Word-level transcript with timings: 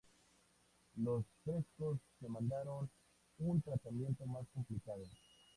Los 0.95 1.25
frescos 1.43 1.99
demandaron 2.19 2.89
un 3.37 3.61
tratamiento 3.61 4.25
más 4.25 4.47
complicado. 4.51 5.03